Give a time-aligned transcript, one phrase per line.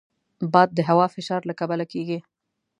[0.53, 2.19] باد د هوا فشار له کبله کېږي